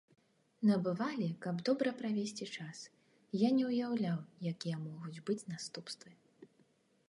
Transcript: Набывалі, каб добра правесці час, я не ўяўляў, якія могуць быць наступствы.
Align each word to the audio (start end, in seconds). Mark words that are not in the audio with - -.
Набывалі, 0.69 1.27
каб 1.45 1.59
добра 1.69 1.89
правесці 1.99 2.47
час, 2.55 2.81
я 3.43 3.49
не 3.61 3.69
ўяўляў, 3.69 4.19
якія 4.53 4.77
могуць 4.89 5.23
быць 5.29 5.47
наступствы. 5.55 6.09